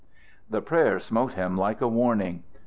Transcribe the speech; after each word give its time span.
_"The 0.49 0.63
prayer 0.63 0.99
smote 0.99 1.33
him 1.33 1.55
like 1.55 1.79
a 1.79 1.87
warning. 1.87 2.41